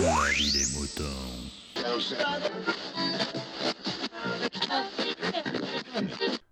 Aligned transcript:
La 0.00 0.30
vie 0.30 0.52
des 0.52 0.64
moutons. 0.78 1.02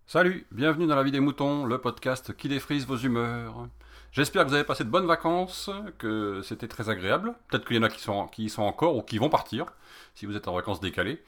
Salut, 0.06 0.46
bienvenue 0.52 0.86
dans 0.86 0.94
la 0.94 1.02
vie 1.02 1.10
des 1.10 1.20
moutons, 1.20 1.64
le 1.64 1.78
podcast 1.78 2.36
qui 2.36 2.48
défrise 2.48 2.86
vos 2.86 2.96
humeurs. 2.96 3.68
J'espère 4.12 4.44
que 4.44 4.48
vous 4.48 4.54
avez 4.54 4.64
passé 4.64 4.84
de 4.84 4.90
bonnes 4.90 5.06
vacances, 5.06 5.70
que 5.98 6.42
c'était 6.42 6.68
très 6.68 6.90
agréable. 6.90 7.34
Peut-être 7.48 7.64
qu'il 7.64 7.76
y 7.76 7.78
en 7.78 7.82
a 7.82 7.88
qui 7.88 8.48
sont, 8.50 8.62
encore 8.62 8.96
ou 8.96 9.02
qui 9.02 9.16
vont 9.16 9.30
partir, 9.30 9.66
si 10.14 10.26
vous 10.26 10.36
êtes 10.36 10.46
en 10.46 10.54
vacances 10.54 10.80
décalées. 10.80 11.22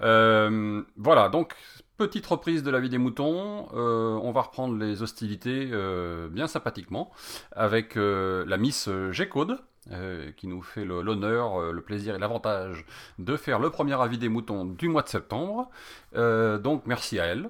Euh, 0.00 0.82
voilà, 0.96 1.28
donc 1.28 1.54
petite 1.98 2.24
reprise 2.26 2.62
de 2.62 2.70
la 2.70 2.80
vie 2.80 2.88
des 2.88 2.96
moutons. 2.96 3.68
Euh, 3.74 4.18
on 4.22 4.30
va 4.30 4.42
reprendre 4.42 4.78
les 4.78 5.02
hostilités 5.02 5.68
euh, 5.72 6.28
bien 6.28 6.46
sympathiquement 6.46 7.10
avec 7.52 7.96
euh, 7.96 8.44
la 8.46 8.56
Miss 8.56 8.88
G-Code. 9.10 9.58
Euh, 9.90 10.32
qui 10.36 10.48
nous 10.48 10.60
fait 10.60 10.84
l'honneur, 10.84 11.58
euh, 11.58 11.72
le 11.72 11.80
plaisir 11.80 12.14
et 12.14 12.18
l'avantage 12.18 12.84
de 13.18 13.38
faire 13.38 13.58
le 13.58 13.70
premier 13.70 13.98
avis 13.98 14.18
des 14.18 14.28
moutons 14.28 14.66
du 14.66 14.86
mois 14.86 15.00
de 15.00 15.08
septembre. 15.08 15.70
Euh, 16.14 16.58
donc 16.58 16.82
merci 16.84 17.18
à 17.18 17.24
elle. 17.24 17.48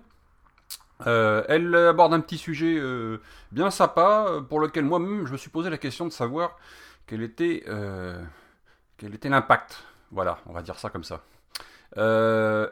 Elle 1.04 1.74
aborde 1.74 2.14
un 2.14 2.20
petit 2.20 2.38
sujet 2.38 2.80
bien 3.52 3.70
sympa 3.70 4.42
pour 4.48 4.60
lequel 4.60 4.84
moi-même 4.84 5.26
je 5.26 5.32
me 5.32 5.36
suis 5.36 5.50
posé 5.50 5.68
la 5.70 5.78
question 5.78 6.04
de 6.06 6.12
savoir 6.12 6.58
quel 7.06 7.22
était, 7.22 7.64
quel 8.96 9.14
était 9.14 9.28
l'impact. 9.28 9.84
Voilà, 10.10 10.38
on 10.46 10.52
va 10.52 10.62
dire 10.62 10.78
ça 10.78 10.90
comme 10.90 11.04
ça. 11.04 11.22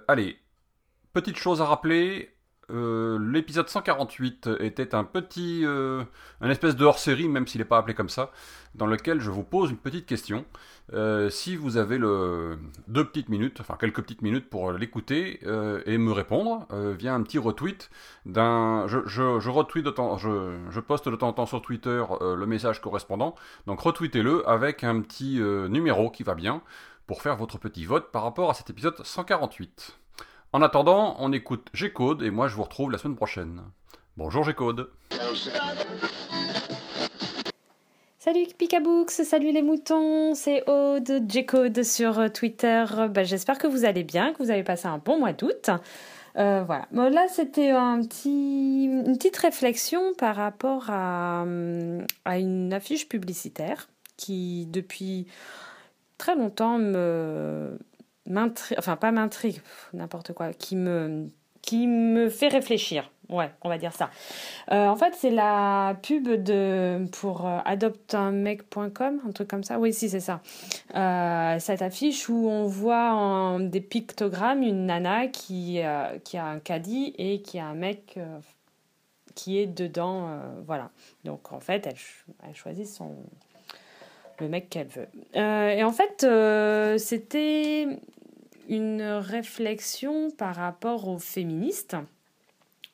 Allez, 0.08 0.38
petite 1.12 1.38
chose 1.38 1.60
à 1.60 1.66
rappeler. 1.66 2.35
Euh, 2.70 3.18
L'épisode 3.20 3.68
148 3.68 4.50
était 4.60 4.94
un 4.94 5.04
petit, 5.04 5.62
euh, 5.64 6.04
un 6.40 6.50
espèce 6.50 6.76
de 6.76 6.84
hors-série, 6.84 7.28
même 7.28 7.46
s'il 7.46 7.60
n'est 7.60 7.66
pas 7.66 7.78
appelé 7.78 7.94
comme 7.94 8.08
ça, 8.08 8.30
dans 8.74 8.86
lequel 8.86 9.20
je 9.20 9.30
vous 9.30 9.44
pose 9.44 9.70
une 9.70 9.76
petite 9.76 10.06
question. 10.06 10.44
Euh, 10.92 11.30
si 11.30 11.56
vous 11.56 11.76
avez 11.76 11.98
le, 11.98 12.58
deux 12.88 13.04
petites 13.04 13.28
minutes, 13.28 13.60
enfin 13.60 13.76
quelques 13.78 14.02
petites 14.02 14.22
minutes 14.22 14.48
pour 14.48 14.72
l'écouter 14.72 15.40
et 15.86 15.98
me 15.98 16.12
répondre 16.12 16.66
via 16.98 17.14
un 17.14 17.22
petit 17.22 17.38
retweet 17.38 17.90
d'un, 18.24 18.86
je, 18.86 18.98
je, 19.06 19.48
retweet 19.48 19.84
de 19.84 19.90
temps, 19.90 20.16
je, 20.16 20.58
je 20.70 20.80
poste 20.80 21.08
de 21.08 21.16
temps 21.16 21.28
en 21.28 21.32
temps 21.32 21.46
sur 21.46 21.62
Twitter 21.62 22.04
le 22.20 22.46
message 22.46 22.80
correspondant. 22.80 23.34
Donc 23.66 23.80
retweetez-le 23.80 24.48
avec 24.48 24.84
un 24.84 25.00
petit 25.00 25.40
numéro 25.40 26.10
qui 26.10 26.22
va 26.22 26.34
bien 26.34 26.62
pour 27.06 27.22
faire 27.22 27.36
votre 27.36 27.58
petit 27.58 27.84
vote 27.84 28.10
par 28.12 28.22
rapport 28.22 28.50
à 28.50 28.54
cet 28.54 28.70
épisode 28.70 28.96
148. 29.04 29.98
En 30.52 30.62
attendant, 30.62 31.16
on 31.18 31.32
écoute 31.32 31.68
G-Code 31.74 32.22
et 32.22 32.30
moi 32.30 32.48
je 32.48 32.54
vous 32.54 32.62
retrouve 32.62 32.90
la 32.90 32.98
semaine 32.98 33.16
prochaine. 33.16 33.62
Bonjour 34.16 34.44
G-Code. 34.44 34.90
Salut 38.18 38.46
Picabooks, 38.56 39.10
salut 39.10 39.52
les 39.52 39.62
moutons, 39.62 40.34
c'est 40.34 40.68
Aude, 40.68 41.24
J-Code 41.28 41.82
sur 41.82 42.18
euh, 42.18 42.28
Twitter. 42.28 42.84
Bah, 43.10 43.24
J'espère 43.24 43.58
que 43.58 43.66
vous 43.66 43.84
allez 43.84 44.02
bien, 44.02 44.32
que 44.32 44.38
vous 44.38 44.50
avez 44.50 44.64
passé 44.64 44.88
un 44.88 44.98
bon 44.98 45.18
mois 45.18 45.32
d'août. 45.32 45.70
Euh, 46.36 46.62
voilà. 46.66 46.86
Bon, 46.90 47.12
là, 47.12 47.26
c'était 47.28 47.70
un 47.70 48.02
petit, 48.02 48.84
une 48.84 49.16
petite 49.16 49.36
réflexion 49.36 50.12
par 50.14 50.36
rapport 50.36 50.90
à, 50.90 51.42
hum, 51.42 52.04
à 52.24 52.38
une 52.38 52.72
affiche 52.72 53.08
publicitaire 53.08 53.88
qui, 54.16 54.66
depuis 54.66 55.26
très 56.18 56.34
longtemps, 56.34 56.78
me 56.78 57.78
m'intrigue, 58.26 58.78
enfin 58.78 58.96
pas 58.96 59.12
m'intrigue, 59.12 59.60
n'importe 59.92 60.32
quoi, 60.32 60.52
qui 60.52 60.76
me, 60.76 61.30
qui 61.62 61.86
me 61.86 62.28
fait 62.28 62.48
réfléchir. 62.48 63.10
Ouais, 63.28 63.50
on 63.62 63.68
va 63.68 63.76
dire 63.76 63.92
ça. 63.92 64.10
Euh, 64.70 64.86
en 64.86 64.94
fait, 64.94 65.12
c'est 65.16 65.30
la 65.30 65.96
pub 66.02 66.28
de, 66.28 67.06
pour 67.10 67.46
euh, 67.46 67.58
un 67.64 69.32
truc 69.34 69.48
comme 69.48 69.64
ça. 69.64 69.78
Oui, 69.78 69.92
si, 69.92 70.08
c'est 70.08 70.20
ça. 70.20 70.40
Euh, 70.94 71.58
cette 71.58 71.82
affiche 71.82 72.28
où 72.28 72.48
on 72.48 72.66
voit 72.66 73.58
des 73.60 73.80
pictogrammes 73.80 74.62
une 74.62 74.86
nana 74.86 75.26
qui, 75.26 75.80
euh, 75.82 76.18
qui 76.20 76.36
a 76.36 76.44
un 76.46 76.60
caddie 76.60 77.14
et 77.18 77.42
qui 77.42 77.58
a 77.58 77.66
un 77.66 77.74
mec 77.74 78.18
qui 79.34 79.58
est 79.58 79.66
dedans. 79.66 80.30
voilà. 80.64 80.90
Donc, 81.24 81.52
en 81.52 81.60
fait, 81.60 81.86
elle, 81.86 81.96
elle 82.48 82.54
choisit 82.54 82.86
son, 82.86 83.16
le 84.38 84.48
mec 84.48 84.70
qu'elle 84.70 84.86
veut. 84.86 85.08
Et 85.34 85.82
en 85.82 85.92
fait, 85.92 86.26
c'était 86.98 87.88
une 88.68 89.02
réflexion 89.02 90.30
par 90.30 90.56
rapport 90.56 91.08
aux 91.08 91.18
féministes. 91.18 91.96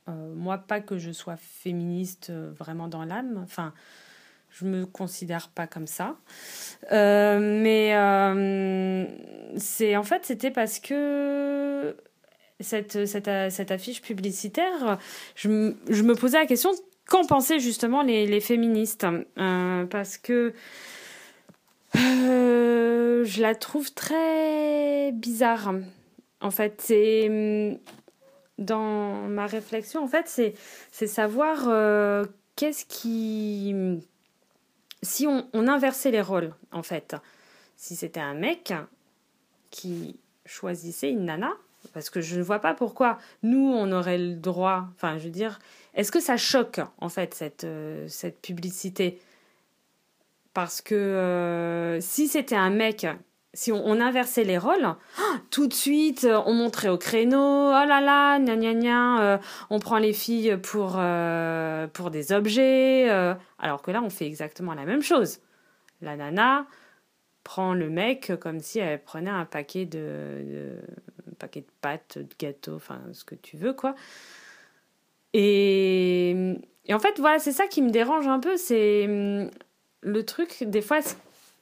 Euh, 0.09 0.35
moi, 0.35 0.59
pas 0.59 0.81
que 0.81 0.99
je 0.99 1.13
sois 1.13 1.37
féministe 1.37 2.31
euh, 2.31 2.53
vraiment 2.59 2.89
dans 2.89 3.05
l'âme, 3.05 3.41
enfin, 3.43 3.73
je 4.51 4.65
me 4.65 4.85
considère 4.85 5.49
pas 5.49 5.67
comme 5.67 5.87
ça. 5.87 6.17
Euh, 6.93 7.39
mais 7.63 7.95
en 9.97 10.03
fait, 10.03 10.25
c'était 10.25 10.51
parce 10.51 10.81
que 10.81 11.97
cette, 12.61 13.07
cette, 13.07 13.31
cette 13.51 13.71
affiche 13.71 14.03
publicitaire, 14.03 14.99
je, 15.37 15.49
me- 15.49 15.77
je 15.89 16.03
me 16.03 16.15
posais 16.15 16.39
la 16.39 16.47
question 16.47 16.71
qu'en 17.07 17.25
pensaient 17.25 17.61
justement 17.61 18.03
les, 18.03 18.27
les 18.27 18.41
féministes? 18.41 19.07
Parce 19.37 20.19
que 20.19 20.53
euh, 21.97 23.25
je 23.25 23.43
la 23.43 23.55
trouve 23.55 23.93
très 23.93 25.13
bizarre. 25.13 25.75
En 26.41 26.51
fait, 26.51 26.81
c'est 26.83 27.29
hum, 27.29 27.79
dans 28.59 29.29
ma 29.29 29.47
réflexion, 29.47 30.03
en 30.03 30.09
fait, 30.09 30.29
c'est 30.91 31.07
savoir 31.07 31.69
euh, 31.69 32.25
qu'est-ce 32.57 32.85
qui 32.85 33.75
si 35.03 35.27
on, 35.27 35.49
on 35.53 35.67
inversait 35.67 36.13
les 36.13 36.21
rôles, 36.21 36.55
en 36.71 36.83
fait, 36.83 37.17
si 37.77 37.97
c'était 37.97 38.21
un 38.21 38.35
mec 38.35 38.73
qui 39.71 40.17
choisissait 40.47 41.11
une 41.11 41.25
nana, 41.25 41.53
parce 41.93 42.11
que 42.11 42.21
je 42.21 42.39
ne 42.39 42.43
vois 42.43 42.61
pas 42.61 42.75
pourquoi 42.75 43.19
nous 43.43 43.73
on 43.75 43.91
aurait 43.93 44.19
le 44.19 44.37
droit. 44.37 44.87
Enfin, 44.95 45.19
je 45.19 45.25
veux 45.25 45.31
dire, 45.31 45.59
est-ce 45.95 46.13
que 46.13 46.21
ça 46.21 46.37
choque 46.37 46.81
en 46.99 47.09
fait 47.09 47.35
cette 47.35 47.65
euh, 47.65 48.07
cette 48.09 48.41
publicité? 48.41 49.21
Parce 50.55 50.83
que 50.83 50.95
euh, 50.95 52.01
si 52.01 52.29
c'était 52.29 52.57
un 52.57 52.69
mec, 52.69 53.07
si 53.55 53.73
on, 53.73 54.01
inversait 54.01 54.45
les 54.45 54.59
rôles, 54.59 54.85
ah, 54.85 54.97
tout 55.51 55.67
de 55.67 55.73
suite 55.73 56.25
euh, 56.25 56.43
on 56.45 56.53
montrait 56.53 56.89
au 56.91 56.99
créneau, 56.99 57.69
oh 57.69 57.87
là 57.87 58.01
là, 58.01 58.39
gna 58.39 58.57
gna 58.57 58.75
gna, 58.75 59.23
euh, 59.23 59.39
on 59.71 59.79
prend 59.79 59.99
les 59.99 60.13
filles 60.13 60.59
pour, 60.63 61.01
pour 61.93 62.11
des 62.11 62.33
objets. 62.33 63.09
alors 63.59 63.81
que 63.83 63.91
là 63.91 64.03
on 64.03 64.11
fait 64.11 64.27
exactement 64.27 64.75
la 64.75 64.85
même 64.85 65.03
chose. 65.03 65.41
La 66.03 66.17
nana 66.17 66.67
prend 67.45 67.75
le 67.75 67.89
mec 67.89 68.33
comme 68.41 68.61
si 68.61 68.79
elle 68.79 69.03
prenait 69.03 69.31
un 69.31 69.47
paquet 69.47 69.87
de, 69.87 70.77
paquet 71.39 71.61
de 71.61 71.67
pâtes, 71.81 72.19
de 72.19 72.35
gâteaux, 72.39 72.77
enfin 72.77 73.01
ce 73.13 73.25
que 73.25 73.35
tu 73.35 73.57
veux 73.57 73.73
quoi. 73.73 73.95
Et, 75.33 76.31
et 76.85 76.93
en 76.93 76.99
fait 76.99 77.19
voilà 77.19 77.39
c'est 77.39 77.53
ça 77.53 77.67
qui 77.69 77.81
me 77.81 77.91
dérange 77.91 78.29
un 78.29 78.39
peu, 78.39 78.59
c'est 78.59 79.07
hum, 79.07 79.51
le 80.03 80.25
truc 80.25 80.65
des 80.65 80.83
fois 80.83 81.01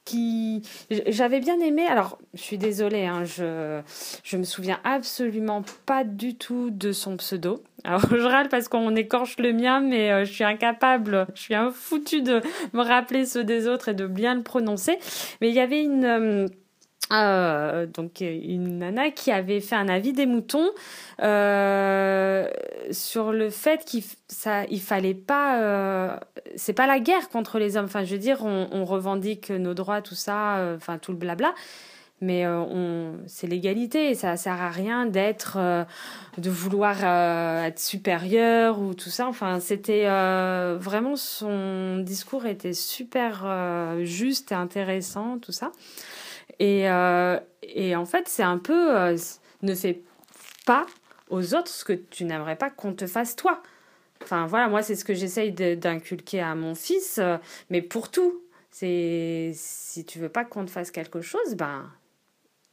qui 0.03 0.63
j'avais 1.07 1.39
bien 1.39 1.59
aimé 1.59 1.85
alors 1.87 2.17
je 2.33 2.41
suis 2.41 2.57
désolée 2.57 3.05
hein, 3.05 3.23
je 3.23 3.81
je 4.23 4.37
me 4.37 4.43
souviens 4.43 4.79
absolument 4.83 5.63
pas 5.85 6.03
du 6.03 6.35
tout 6.35 6.71
de 6.71 6.91
son 6.91 7.17
pseudo. 7.17 7.63
Alors 7.83 8.01
je 8.09 8.23
râle 8.23 8.49
parce 8.49 8.67
qu'on 8.67 8.95
écorche 8.95 9.37
le 9.37 9.53
mien 9.53 9.79
mais 9.79 10.11
euh, 10.11 10.25
je 10.25 10.31
suis 10.31 10.43
incapable 10.43 11.27
je 11.35 11.41
suis 11.41 11.55
un 11.55 11.69
foutu 11.71 12.21
de 12.21 12.41
me 12.73 12.81
rappeler 12.81 13.25
ceux 13.25 13.43
des 13.43 13.67
autres 13.67 13.89
et 13.89 13.93
de 13.93 14.07
bien 14.07 14.35
le 14.35 14.43
prononcer. 14.43 14.97
Mais 15.39 15.49
il 15.49 15.55
y 15.55 15.59
avait 15.59 15.83
une 15.83 16.05
euh, 16.05 16.47
euh, 17.11 17.85
donc 17.85 18.21
une 18.21 18.79
nana 18.79 19.11
qui 19.11 19.31
avait 19.31 19.59
fait 19.59 19.75
un 19.75 19.89
avis 19.89 20.13
des 20.13 20.25
moutons 20.25 20.69
euh, 21.21 22.49
sur 22.91 23.31
le 23.31 23.49
fait 23.49 23.85
qu'il 23.85 24.81
fallait 24.81 25.13
pas 25.13 25.61
euh, 25.61 26.17
c'est 26.55 26.73
pas 26.73 26.87
la 26.87 26.99
guerre 26.99 27.29
contre 27.29 27.59
les 27.59 27.77
hommes. 27.77 27.85
Enfin 27.85 28.03
je 28.03 28.13
veux 28.13 28.19
dire 28.19 28.43
on, 28.43 28.85
revendique 28.85 29.51
nos 29.51 29.73
droits 29.73 30.01
tout 30.01 30.15
ça 30.15 30.57
euh, 30.57 30.77
enfin 30.77 30.97
tout 30.97 31.11
le 31.11 31.17
blabla 31.17 31.53
mais 32.23 32.45
c'est 33.25 33.47
l'égalité 33.47 34.13
ça 34.13 34.37
sert 34.37 34.61
à 34.61 34.69
rien 34.69 35.07
d'être 35.07 35.57
de 36.37 36.49
vouloir 36.51 37.03
être 37.63 37.79
supérieur 37.79 38.79
ou 38.79 38.93
tout 38.93 39.09
ça. 39.09 39.27
Enfin 39.27 39.59
c'était 39.59 40.05
vraiment 40.05 41.15
son 41.15 41.97
discours 41.97 42.45
était 42.45 42.73
super 42.73 43.97
juste 44.03 44.51
et 44.51 44.55
intéressant 44.55 45.39
tout 45.39 45.51
ça 45.51 45.71
et, 46.59 46.89
euh, 46.89 47.39
et 47.63 47.95
en 47.95 48.05
fait, 48.05 48.27
c'est 48.27 48.43
un 48.43 48.57
peu 48.57 48.97
euh, 48.97 49.17
ne 49.61 49.75
fais 49.75 50.01
pas 50.65 50.85
aux 51.29 51.53
autres 51.55 51.69
ce 51.69 51.85
que 51.85 51.93
tu 51.93 52.25
n'aimerais 52.25 52.55
pas 52.55 52.69
qu'on 52.69 52.93
te 52.93 53.07
fasse 53.07 53.35
toi. 53.35 53.61
Enfin 54.23 54.45
voilà, 54.45 54.67
moi 54.67 54.83
c'est 54.83 54.95
ce 54.95 55.03
que 55.03 55.13
j'essaye 55.13 55.51
d'inculquer 55.51 56.41
à 56.41 56.53
mon 56.53 56.75
fils, 56.75 57.17
euh, 57.17 57.37
mais 57.69 57.81
pour 57.81 58.11
tout. 58.11 58.41
C'est 58.69 59.51
si 59.53 60.05
tu 60.05 60.19
veux 60.19 60.29
pas 60.29 60.45
qu'on 60.45 60.65
te 60.65 60.71
fasse 60.71 60.91
quelque 60.91 61.21
chose, 61.21 61.55
ben 61.55 61.91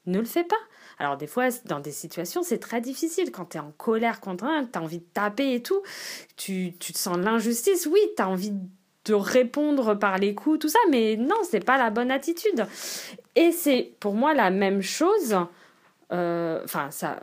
ne 0.07 0.19
le 0.19 0.25
fais 0.25 0.45
pas. 0.45 0.57
Alors 0.99 1.17
des 1.17 1.27
fois, 1.27 1.49
dans 1.65 1.81
des 1.81 1.93
situations, 1.93 2.43
c'est 2.43 2.59
très 2.59 2.81
difficile. 2.81 3.31
Quand 3.33 3.47
tu 3.47 3.57
es 3.57 3.61
en 3.61 3.73
colère 3.73 4.21
contre 4.21 4.45
un, 4.45 4.65
tu 4.65 4.79
as 4.79 4.83
envie 4.83 4.99
de 4.99 5.07
taper 5.13 5.55
et 5.55 5.63
tout, 5.63 5.83
tu, 6.37 6.75
tu 6.79 6.93
te 6.93 6.99
sens 6.99 7.19
l'injustice, 7.19 7.87
oui, 7.91 8.01
tu 8.17 8.23
as 8.23 8.29
envie 8.29 8.51
de 8.51 8.61
répondre 9.11 9.95
par 9.95 10.19
les 10.19 10.35
coups, 10.35 10.59
tout 10.59 10.69
ça, 10.69 10.79
mais 10.91 11.17
non, 11.17 11.37
c'est 11.49 11.65
pas 11.65 11.79
la 11.79 11.91
bonne 11.91 12.11
attitude. 12.11 12.67
Et 13.35 13.53
c'est 13.53 13.93
pour 14.01 14.15
moi 14.15 14.35
la 14.35 14.51
même 14.51 14.83
chose, 14.83 15.37
euh, 16.13 16.61
ça 16.67 17.21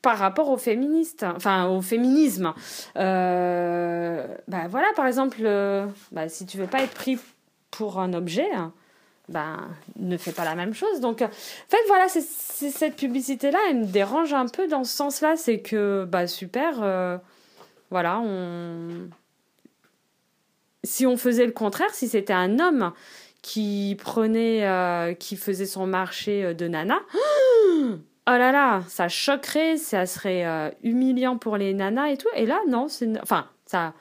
par 0.00 0.18
rapport 0.18 0.48
aux 0.48 0.56
féministes, 0.56 1.24
enfin 1.24 1.66
au 1.66 1.82
féminisme. 1.82 2.54
Euh, 2.96 4.26
bah 4.46 4.68
voilà, 4.68 4.86
par 4.94 5.06
exemple, 5.06 5.38
euh, 5.42 5.86
bah, 6.12 6.28
si 6.28 6.46
tu 6.46 6.56
veux 6.56 6.68
pas 6.68 6.82
être 6.82 6.94
pris 6.94 7.18
pour 7.72 7.98
un 7.98 8.14
objet, 8.14 8.48
ben 9.28 9.68
ne 9.96 10.16
fais 10.16 10.30
pas 10.30 10.44
la 10.44 10.54
même 10.54 10.72
chose. 10.72 11.00
Donc, 11.00 11.20
en 11.20 11.28
fait, 11.68 11.82
voilà, 11.88 12.06
cette 12.08 12.94
publicité-là, 12.94 13.58
elle 13.70 13.80
me 13.80 13.86
dérange 13.86 14.32
un 14.32 14.46
peu 14.46 14.68
dans 14.68 14.84
ce 14.84 14.94
sens-là. 14.94 15.36
C'est 15.36 15.60
que, 15.60 16.06
bah 16.08 16.28
super, 16.28 17.20
voilà, 17.90 18.20
on. 18.20 19.08
Si 20.84 21.06
on 21.06 21.16
faisait 21.16 21.46
le 21.46 21.52
contraire, 21.52 21.92
si 21.92 22.08
c'était 22.08 22.32
un 22.32 22.58
homme 22.58 22.92
qui 23.42 23.96
prenait, 24.00 25.16
qui 25.18 25.36
faisait 25.36 25.66
son 25.66 25.86
marché 25.86 26.54
de 26.54 26.68
nana, 26.68 27.00
oh 27.14 27.96
là 28.26 28.52
là, 28.52 28.82
ça 28.88 29.08
choquerait, 29.08 29.76
ça 29.76 30.06
serait 30.06 30.72
humiliant 30.82 31.36
pour 31.36 31.56
les 31.56 31.74
nanas 31.74 32.08
et 32.08 32.16
tout. 32.16 32.28
Et 32.34 32.46
là, 32.46 32.60
non, 32.68 32.88
c'est. 32.88 33.08
Enfin, 33.22 33.48
ça, 33.66 33.94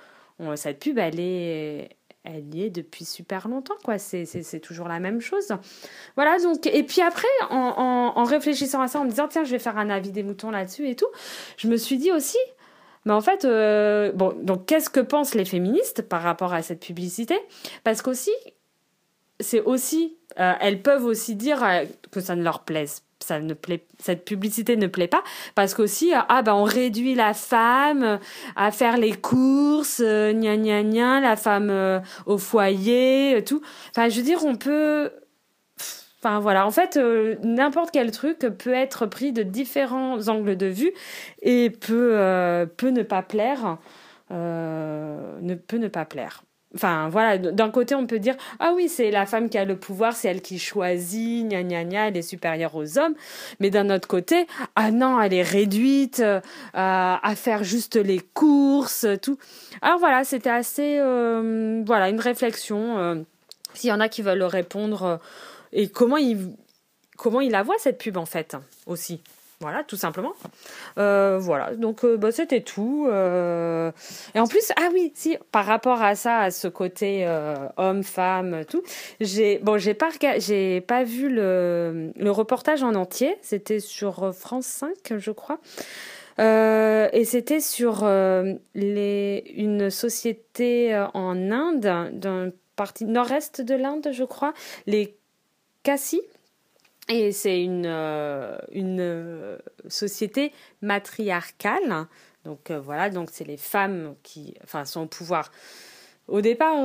cette 0.56 0.80
pub, 0.80 0.98
elle 0.98 1.20
est 1.20 1.98
elle 2.30 2.54
y 2.54 2.64
est 2.64 2.70
depuis 2.70 3.06
super 3.06 3.48
longtemps, 3.48 3.78
quoi. 3.84 3.98
C'est, 3.98 4.60
toujours 4.60 4.88
la 4.88 5.00
même 5.00 5.22
chose. 5.22 5.48
Voilà, 6.16 6.38
donc, 6.40 6.66
et 6.66 6.84
puis 6.84 7.02
après, 7.02 7.28
en, 7.50 8.24
réfléchissant 8.24 8.82
à 8.82 8.88
ça, 8.88 9.00
en 9.00 9.06
me 9.06 9.10
disant, 9.10 9.28
tiens, 9.28 9.44
je 9.44 9.52
vais 9.52 9.60
faire 9.60 9.78
un 9.78 9.90
avis 9.90 10.12
des 10.12 10.24
moutons 10.24 10.52
là-dessus 10.52 10.90
et 10.90 10.96
tout, 10.96 11.08
je 11.58 11.68
me 11.68 11.78
suis 11.78 11.98
dit 11.98 12.12
aussi, 12.12 12.38
mais 13.08 13.14
en 13.14 13.22
fait, 13.22 13.46
euh, 13.46 14.12
bon, 14.12 14.34
donc, 14.44 14.66
qu'est-ce 14.66 14.90
que 14.90 15.00
pensent 15.00 15.34
les 15.34 15.46
féministes 15.46 16.02
par 16.02 16.22
rapport 16.22 16.54
à 16.54 16.62
cette 16.62 16.82
publicité? 16.82 17.40
Parce 17.86 18.02
qu'aussi, 18.02 18.32
c'est 19.40 19.62
aussi, 19.62 20.18
euh, 20.42 20.52
elles 20.60 20.82
peuvent 20.82 21.06
aussi 21.06 21.36
dire 21.36 21.64
euh, 21.64 21.86
que 22.12 22.20
ça 22.20 22.36
ne 22.36 22.44
leur 22.44 22.64
plaise 22.64 23.04
ça 23.20 23.40
ne 23.40 23.56
plaît, 23.56 23.84
cette 24.00 24.26
publicité 24.26 24.78
ne 24.78 24.86
plaît 24.86 25.08
pas 25.08 25.24
parce 25.56 25.74
qu'aussi 25.74 26.12
ah 26.14 26.44
ben 26.44 26.54
on 26.54 26.64
réduit 26.64 27.16
la 27.16 27.34
femme 27.34 28.20
à 28.56 28.72
faire 28.72 28.96
les 28.98 29.14
courses 29.14 30.02
euh, 30.06 30.32
gna 30.34 30.56
gna 30.56 30.84
gna 30.84 31.20
la 31.20 31.36
femme 31.36 32.04
au 32.28 32.38
foyer 32.38 33.44
tout. 33.44 33.62
Enfin 33.90 34.08
je 34.08 34.18
veux 34.18 34.24
dire 34.24 34.46
on 34.46 34.56
peut 34.56 35.10
enfin 36.20 36.40
voilà 36.40 36.66
en 36.66 36.72
fait 36.72 36.98
n'importe 37.44 37.92
quel 37.92 38.12
truc 38.12 38.40
peut 38.40 38.74
être 38.74 39.06
pris 39.06 39.32
de 39.32 39.44
différents 39.44 40.28
angles 40.28 40.58
de 40.58 40.68
vue 40.68 40.92
et 41.42 41.70
peut 41.70 42.18
peut 42.78 42.90
ne 42.90 43.04
pas 43.04 43.22
plaire 43.22 43.78
ne 44.32 45.56
peut 45.56 45.78
ne 45.78 45.88
pas 45.88 46.06
plaire 46.06 46.44
Enfin, 46.76 47.08
voilà, 47.10 47.38
d'un 47.38 47.72
côté, 47.72 47.96
on 47.96 48.06
peut 48.06 48.20
dire 48.20 48.36
Ah 48.60 48.74
oui, 48.76 48.90
c'est 48.90 49.10
la 49.10 49.26
femme 49.26 49.50
qui 49.50 49.58
a 49.58 49.64
le 49.64 49.78
pouvoir, 49.78 50.14
c'est 50.14 50.28
elle 50.28 50.42
qui 50.42 50.60
choisit, 50.60 51.48
gna 51.48 51.64
gna 51.64 51.84
gna, 51.86 52.08
elle 52.10 52.18
est 52.18 52.22
supérieure 52.22 52.76
aux 52.76 53.00
hommes. 53.00 53.16
Mais 53.60 53.70
d'un 53.70 53.90
autre 53.90 54.08
côté, 54.08 54.48
Ah 54.76 54.92
non, 54.92 55.20
elle 55.22 55.34
est 55.34 55.44
réduite 55.44 56.20
euh, 56.20 56.40
à 56.74 57.34
faire 57.36 57.64
juste 57.64 57.96
les 57.96 58.20
courses, 58.20 59.08
tout. 59.22 59.38
Alors 59.82 59.98
voilà, 59.98 60.24
c'était 60.26 60.50
assez. 60.50 60.98
Euh, 61.00 61.84
voilà, 61.86 62.10
une 62.10 62.20
réflexion. 62.20 62.98
Euh, 62.98 63.16
s'il 63.74 63.90
y 63.90 63.94
en 63.94 64.00
a 64.00 64.10
qui 64.10 64.22
veulent 64.22 64.44
répondre. 64.44 65.20
Et 65.74 65.90
comment 65.90 66.18
ils, 66.18 66.56
comment 67.18 67.42
ils 67.42 67.52
la 67.52 67.64
voient, 67.64 67.78
cette 67.80 67.98
pub, 67.98 68.18
en 68.18 68.26
fait, 68.26 68.56
aussi. 68.86 69.22
Voilà, 69.60 69.84
tout 69.84 69.96
simplement. 69.96 70.34
Euh, 71.00 71.40
voilà, 71.40 71.74
donc 71.74 72.06
euh, 72.06 72.16
bah, 72.16 72.32
c'était 72.32 72.62
tout. 72.62 73.08
Euh. 73.10 73.92
Et 74.36 74.40
en 74.40 74.46
plus, 74.46 74.72
ah 74.76 74.90
oui, 74.94 75.12
si, 75.16 75.36
par 75.52 75.66
rapport 75.66 76.04
à 76.04 76.14
ça, 76.14 76.42
à 76.42 76.52
ce 76.52 76.68
côté 76.68 77.28
homme, 77.78 78.04
femme, 78.04 78.66
tout, 78.66 78.84
j'ai 79.20 79.58
bon, 79.58 79.80
pas 79.98 80.10
pas 80.88 81.04
vu 81.04 81.30
le, 81.30 82.12
le 82.16 82.32
reportage 82.32 82.84
en 82.84 82.94
entier. 82.94 83.36
C'était 83.42 83.80
sur 83.80 84.32
France 84.36 84.68
5, 84.68 85.18
je 85.18 85.32
crois. 85.32 85.60
et 86.38 87.26
c'était 87.26 87.60
sur 87.60 88.06
les, 88.76 89.54
une 89.56 89.90
société 89.90 90.96
en 91.16 91.52
Inde, 91.52 92.12
d'un 92.14 92.52
parti 92.76 93.06
nord-est 93.06 93.62
de 93.62 93.74
l'Inde, 93.74 94.10
je 94.12 94.24
crois, 94.24 94.54
les 94.86 95.17
Et 97.10 97.32
c'est 97.32 97.64
une, 97.64 97.86
euh, 97.86 98.58
une 98.72 99.00
euh, 99.00 99.58
société 99.88 100.52
matriarcale. 100.82 102.08
Donc 102.44 102.70
euh, 102.70 102.80
voilà, 102.80 103.10
donc 103.10 103.30
c'est 103.32 103.46
les 103.46 103.58
femmes 103.58 104.16
qui 104.24 104.56
enfin, 104.64 104.84
sont 104.86 105.02
au 105.02 105.06
pouvoir. 105.06 105.52
Au 106.28 106.42
départ, 106.42 106.76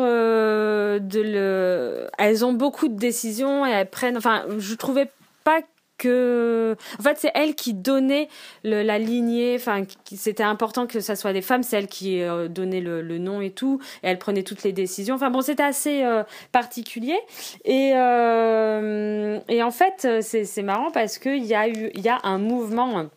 elles 2.18 2.44
ont 2.44 2.52
beaucoup 2.52 2.86
de 2.86 2.96
décisions 2.96 3.66
et 3.66 3.70
elles 3.70 3.90
prennent. 3.90 4.16
Enfin, 4.16 4.46
je 4.58 4.74
trouvais 4.76 5.10
pas 5.42 5.62
en 6.04 7.02
fait 7.02 7.18
c'est 7.18 7.30
elle 7.34 7.54
qui 7.54 7.74
donnait 7.74 8.28
la 8.64 8.98
lignée 8.98 9.54
enfin 9.56 9.84
c'était 10.04 10.42
important 10.42 10.86
que 10.86 11.00
ça 11.00 11.16
soit 11.16 11.32
des 11.32 11.42
femmes 11.42 11.62
c'est 11.62 11.76
elle 11.76 11.86
qui 11.86 12.22
euh, 12.22 12.48
donnait 12.48 12.80
le, 12.80 13.18
nom 13.18 13.40
et 13.40 13.50
tout 13.50 13.80
et 14.02 14.08
elle 14.08 14.18
prenait 14.18 14.42
toutes 14.42 14.62
les 14.62 14.72
décisions 14.72 15.14
enfin 15.14 15.30
bon 15.30 15.42
c'était 15.42 15.62
assez 15.62 16.02
euh, 16.02 16.24
particulier 16.50 17.18
et 17.64 17.92
euh, 17.94 19.38
et 19.48 19.62
en 19.62 19.70
fait 19.70 20.08
c'est 20.22 20.62
marrant 20.62 20.90
parce 20.90 21.18
que 21.18 21.28
il 21.28 21.44
y 21.44 21.54
a 21.54 21.68
eu 21.68 21.90
il 21.94 22.00
y 22.00 22.08
a 22.08 22.18
un 22.24 22.38
mouvement 22.38 23.08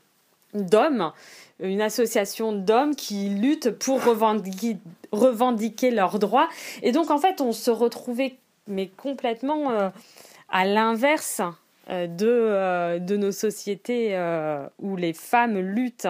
d'hommes 0.54 1.12
une 1.62 1.82
association 1.82 2.52
d'hommes 2.52 2.96
qui 2.96 3.30
luttent 3.30 3.72
pour 3.72 4.04
revendiquer, 4.04 4.76
revendiquer 5.14 5.90
leurs 5.90 6.20
droits. 6.20 6.50
Et 6.84 6.92
donc, 6.92 7.12
en 7.12 7.18
fait, 7.18 7.40
on 7.40 7.54
se 7.54 7.72
retrouvait 7.72 8.36
mais 8.68 8.90
complètement 8.90 9.72
à 10.50 10.66
l'inverse 10.66 11.42
de, 11.90 12.28
euh, 12.28 13.00
de 13.00 13.16
nos 13.16 13.32
sociétés 13.32 14.10
euh, 14.12 14.68
où 14.80 14.96
les 14.96 15.14
femmes 15.14 15.60
luttent 15.60 16.08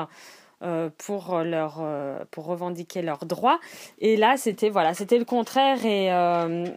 pour 0.98 1.38
leur 1.44 1.86
pour 2.32 2.46
revendiquer 2.46 3.04
leurs 3.04 3.26
droits. 3.26 3.60
Et 4.00 4.18
là 4.18 4.36
c'était 4.36 4.70
voilà 4.70 4.96
c'était 4.96 5.20
le 5.20 5.26
contraire 5.26 5.86
et, 5.86 6.08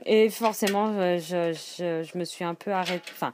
et 0.05 0.29
forcément 0.29 1.17
je, 1.17 1.55
je, 1.55 2.03
je, 2.03 2.19
me 2.19 2.25
suis 2.25 2.45
un 2.45 2.53
peu 2.53 2.71
arrêtée 2.73 3.11
enfin 3.13 3.33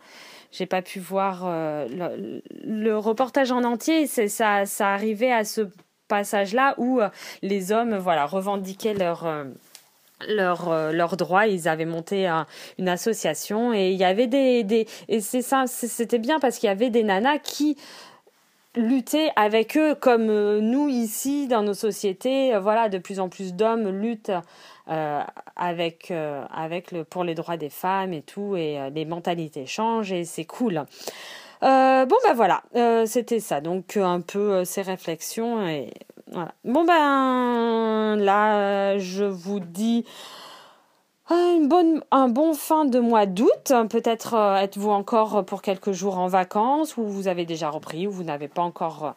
j'ai 0.52 0.66
pas 0.66 0.80
pu 0.80 1.00
voir 1.00 1.50
le, 1.50 2.40
le, 2.62 2.98
reportage 2.98 3.50
en 3.50 3.64
entier. 3.64 4.06
C'est 4.06 4.28
ça 4.28 4.64
ça 4.64 4.92
arrivait 4.92 5.32
à 5.32 5.44
ce 5.44 5.62
passage 6.06 6.54
là 6.54 6.76
où 6.78 7.00
les 7.42 7.72
hommes 7.72 7.96
voilà 7.96 8.24
revendiquaient 8.24 8.94
leur 8.94 9.26
leurs 10.28 10.68
euh, 10.68 11.16
droits. 11.16 11.46
Ils 11.46 11.68
avaient 11.68 11.84
monté 11.84 12.28
une 12.78 12.88
association 12.88 13.72
et 13.72 13.90
il 13.90 13.96
y 13.96 14.04
avait 14.04 14.26
des, 14.26 14.64
des 14.64 14.86
et 15.08 15.20
c'est 15.20 15.42
ça, 15.42 15.64
c'était 15.66 16.18
bien 16.18 16.38
parce 16.40 16.58
qu'il 16.58 16.68
y 16.68 16.70
avait 16.70 16.90
des 16.90 17.02
nanas 17.02 17.38
qui 17.38 17.76
luttaient 18.76 19.30
avec 19.36 19.76
eux 19.76 19.94
comme 19.94 20.30
euh, 20.30 20.60
nous 20.60 20.88
ici 20.88 21.46
dans 21.46 21.62
nos 21.62 21.74
sociétés. 21.74 22.54
Euh, 22.54 22.60
voilà, 22.60 22.88
de 22.88 22.98
plus 22.98 23.20
en 23.20 23.28
plus 23.28 23.54
d'hommes 23.54 23.88
luttent 23.88 24.32
avec 25.56 26.10
avec 26.10 26.92
le 26.92 27.04
pour 27.04 27.24
les 27.24 27.34
droits 27.34 27.56
des 27.56 27.70
femmes 27.70 28.12
et 28.12 28.20
tout 28.20 28.54
et 28.54 28.90
les 28.94 29.06
mentalités 29.06 29.64
changent 29.64 30.12
et 30.12 30.26
c'est 30.26 30.44
cool. 30.44 30.84
bon 31.62 32.06
ben 32.22 32.34
voilà, 32.34 32.62
c'était 33.06 33.40
ça. 33.40 33.62
Donc 33.62 33.96
un 33.96 34.20
peu 34.20 34.62
ces 34.66 34.82
réflexions 34.82 35.64
Bon 36.64 36.84
ben 36.84 38.16
là, 38.16 38.98
je 38.98 39.24
vous 39.24 39.60
dis 39.60 40.04
euh, 41.30 41.56
une 41.56 41.68
bonne, 41.68 42.02
un 42.10 42.28
bon 42.28 42.54
fin 42.54 42.84
de 42.84 42.98
mois 42.98 43.26
d'août. 43.26 43.72
Peut-être 43.88 44.34
euh, 44.34 44.56
êtes-vous 44.56 44.90
encore 44.90 45.44
pour 45.44 45.62
quelques 45.62 45.92
jours 45.92 46.18
en 46.18 46.26
vacances 46.26 46.96
ou 46.96 47.04
vous 47.04 47.28
avez 47.28 47.46
déjà 47.46 47.70
repris 47.70 48.06
ou 48.06 48.10
vous 48.10 48.24
n'avez 48.24 48.48
pas 48.48 48.62
encore 48.62 49.04
euh, 49.04 49.12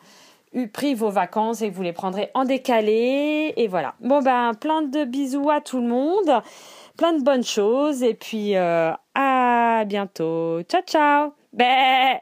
eu 0.53 0.67
pris 0.69 0.93
vos 0.93 1.09
vacances 1.09 1.61
et 1.61 1.69
vous 1.69 1.81
les 1.81 1.93
prendrez 1.93 2.29
en 2.33 2.45
décalé. 2.45 3.53
Et 3.57 3.67
voilà. 3.67 3.95
Bon 3.99 4.21
ben 4.21 4.53
plein 4.53 4.83
de 4.83 5.03
bisous 5.03 5.49
à 5.49 5.59
tout 5.59 5.81
le 5.81 5.87
monde, 5.87 6.41
plein 6.97 7.13
de 7.13 7.23
bonnes 7.23 7.43
choses 7.43 8.03
et 8.03 8.13
puis 8.13 8.55
à 8.55 9.83
bientôt. 9.85 10.61
Ciao 10.63 10.81
ciao. 10.83 11.33
Bé 11.51 12.21